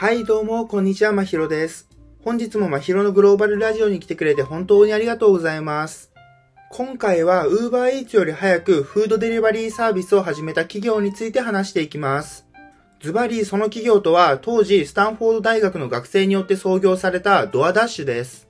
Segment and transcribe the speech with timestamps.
[0.00, 1.88] はい、どうも、こんにちは、まひろです。
[2.22, 6.12] 本日もまひろのグローバルラジオに来てくれて本当にありがとうございます。
[6.70, 12.46] 今回は Uber Eats より早くフードデリバリーサービスを始めた企業について話していきます。
[13.00, 18.46] ズバリその企業とは当時スタンフォード大学の学生によって創業されたドアダッシュです。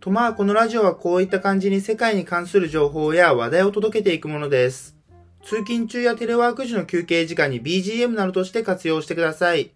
[0.00, 4.96] とまあこのラジオはこういった感じに世界に関する情報や話題を届けていくものです。
[5.44, 9.70] 通勤中やテレワーク時の休憩時間に BGM などとして活用してください。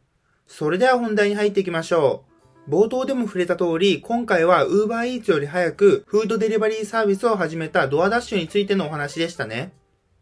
[0.47, 2.25] それでは本題に入っていきましょ
[2.69, 2.71] う。
[2.71, 9.73] 冒頭でも触れた通り、今回は Uber Eats より早くフードデリバリーサービスを始めたドアダッシュについてのお話でしたね。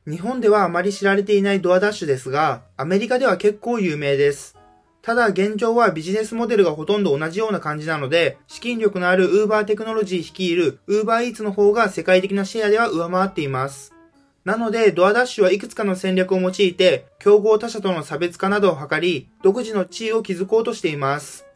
[0.06, 4.58] 日本ではあまり知られていないドアダッシュですが、アメリカでは結構有名です。
[5.02, 13.92] ただ現状はビジネスモデルがほとんど同じような感じなので、資金力のある Uber テクノロジー率いる Uber Eats の方が世界的なシェアでは上回っています。
[14.45, 21.46] なので、ドアダッシュはいくつかの戦略を用いて、競合他社との差別化などを図り、独自の地位を築こうとしています。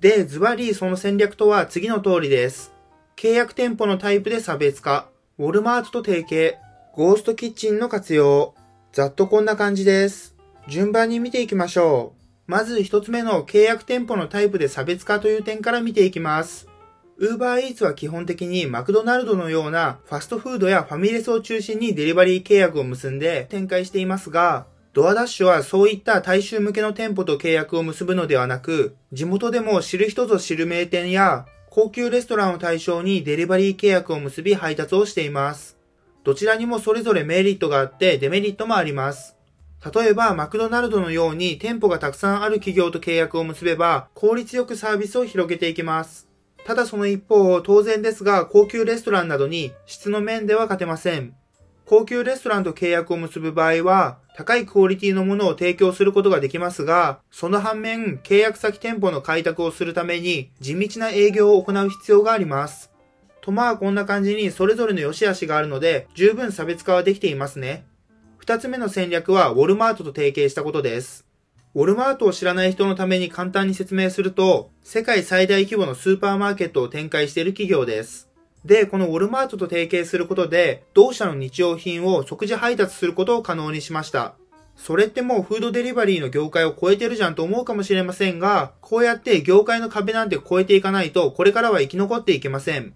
[0.00, 2.72] で、ズバリその戦略とは次の通りです。
[3.16, 5.08] 契約店舗のタイプで差別化、
[5.38, 6.56] ウォルマートと提携、
[6.94, 8.54] ゴーストキッチンの活用、
[8.92, 10.36] ざっとこんな感じです。
[10.68, 12.50] 順番に見ていきましょう。
[12.50, 16.68] まず一つ目の契約店舗のタイプで差別化という点から見ていきます。
[17.18, 35.78] Uber Eats は基本的にマクドナルドのようなファストフードやファミレスを中心にデリバリー契約を結んで展開していますが、ドアダッシュはそういった大衆向けの店舗と契約を結ぶのではなく、地元でも知る人ぞ知る名店や高級レストランを対象にデリバリー契約を結び配達をしています。
[36.22, 39.36] どちらにもそれぞれメリットがあってデメリットもあります。
[39.94, 46.26] 例えば、マクドナルドのように店舗がたくさんある企業と契約を結べば、効率よくサービスを広げていきます。
[46.66, 51.32] ただその一方、当然ですが、高級レストランなどに質の面では勝てません。
[51.84, 62.90] 高級レストランと契約を結ぶ場合は、高いクオリティのものを提供することができますが、その反面、契約先店舗の開拓をするために、地道な営業を行う必要があります。
[63.42, 67.86] とまあこんな感じにそれぞれの良し悪しがあるので、十分差別化はできていますね。
[68.38, 71.25] 二つ目の戦略は、ウォルマートと提携したことです。
[71.76, 78.30] ウォルマートを知らない人のために簡単に説明すると、世界最大規模のスーパーマーケットを展開している企業です。
[78.64, 84.36] で、このウォルマートと提携することで、同社の日用品を即時配達することを可能にしました。
[84.74, 92.94] それってもうフードデリバリーの業界を超えてるじゃんと思うかもしれませんが、こうやって業界の壁なんて超えていかないと、これからは生き残っていけません。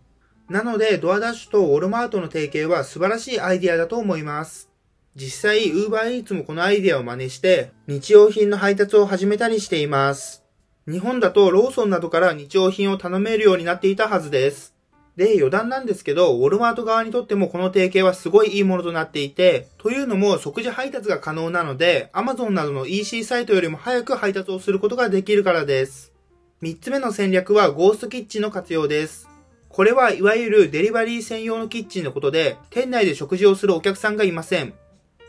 [0.49, 4.70] なので、ドアダッシュとウォルマートの提携は素晴らしいアイディアだと思います。
[5.17, 10.45] 実際、Uber Eats もこのアイデアを真似して、日用品の配達を始めたりしています。
[10.89, 14.75] 日本だとローソンなどから日用品を頼めるようになっていたはずです。
[15.17, 26.13] で、余談なんですけど、ウォルマート側にとってもこの提携はすごいいいものとなっていて、というのも即時配達が可能なので、Amazon などの EC サイトよりも早く配達をすることができるからです。
[26.61, 29.29] 三つ目の戦略はゴーストキッチンの活用です。
[29.69, 34.73] これはいわゆるデリバリー専用のキッチンのことで、店内で食事をするお客さんがいません。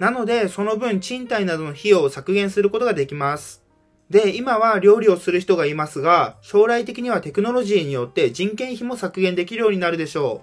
[0.02, 3.62] なので、その分賃貸などの費用を削減することができます。
[4.10, 10.42] で、今は料理をする人がいますが、将来的にはテクノロジーによって人件費も削減できるようになるでしょ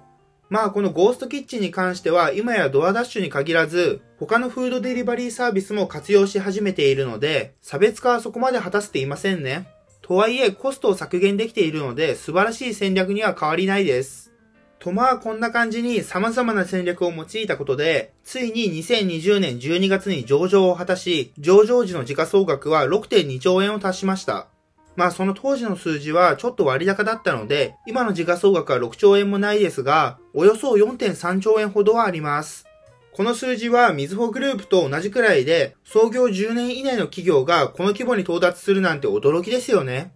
[0.49, 0.55] う。
[0.55, 9.67] まあ、このゴーストキッチンに関しては、今やドアダッシュに限らず、他のフードデリバリーサービスも活用し始めているので、差別化はそこまで果たせていませんね。
[10.03, 14.31] とはいえ、コストを削減できているので、素晴らしい戦略には変わりないです。
[14.79, 24.47] とまあこんな感じに様々な戦略を用いたことで、ついに2020年12月に上場を果たし、上場時の時価総額は6.2兆円を達しました。
[24.95, 32.65] まあその当時の数字はちょっと割高だったので、今の時価総額は6兆円もないですが、およそ4.3兆円ほどはあります。
[33.13, 40.13] この数字はみずほグループと同じくらいで、創業10年以内の企業がこの規模に到達するなんて驚きですよね。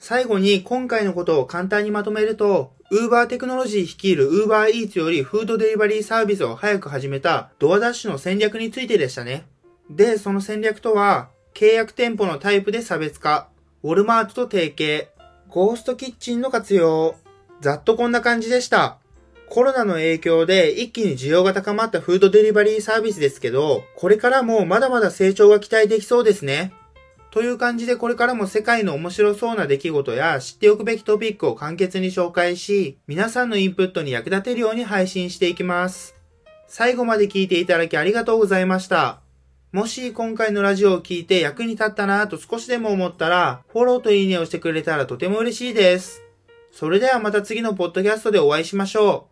[0.00, 9.46] 最後に今回のことを簡単にまとめると、Uber テクノロジー率いる Uber Eats よりフードデリバリーサービスを早く始めたドアダッシュの戦略についてでしたね。
[9.88, 13.48] で、その戦略とは、契約店舗のタイプで差別化、
[13.82, 15.08] ウォルマートと提携、
[15.48, 17.14] ゴーストキッチンの活用、
[17.62, 18.98] ざっとこんな感じでした。
[19.48, 26.74] コロナの影響で一気に需要が高まったフードデリバリーサービスですけど、これからもまだまだ成長が期待できそうですね。
[27.32, 36.14] という感じでこれからも世界の面白そうな出来事や知っておくべきトピックを簡潔に紹介し、皆さんのインプットに役立てるように配信していきます。
[36.68, 39.20] 最後まで聞いていただきありがとうございました。
[39.72, 46.22] もし今回のラジオを聞いて役に立ったなぁと少しでも思ったら、フォローといいねをしてくれたらとても嬉しいです。
[46.70, 49.31] それではまた次のポッドキャストでお会いしましょう。